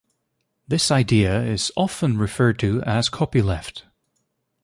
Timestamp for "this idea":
0.67-1.43